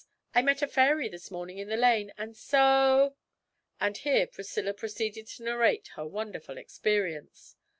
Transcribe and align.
I 0.33 0.41
met 0.41 0.63
a 0.63 0.67
fairy 0.67 1.09
this 1.09 1.29
morning 1.29 1.59
in 1.59 1.69
the 1.69 1.77
lane, 1.77 2.11
and 2.17 2.35
so' 2.35 3.17
and 3.79 3.95
here 3.97 4.25
Priscilla 4.25 4.73
proceeded 4.73 5.27
to 5.27 5.43
narrate 5.43 5.89
her 5.89 6.07
wonderful 6.07 6.57
experience. 6.57 7.55